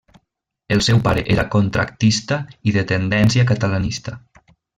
[0.75, 2.39] El seu pare era contractista
[2.71, 4.17] i de tendència catalanista.